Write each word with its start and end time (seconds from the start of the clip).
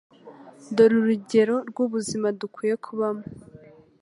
Dore 0.75 0.95
urugero 1.01 1.55
rwubuzima 1.69 2.27
dukwiye 2.39 2.75
kubamo 2.85 3.25